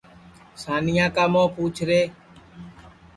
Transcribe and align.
سانیا 0.61 1.07
کُا 1.15 1.25
پُوچھ 1.55 1.81
رے 1.87 2.01